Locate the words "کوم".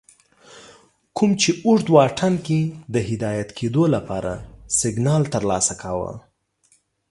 1.17-1.31